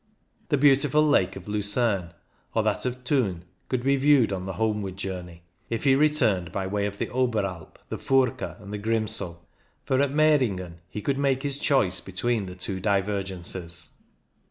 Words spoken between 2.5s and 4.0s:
or that of Thun could be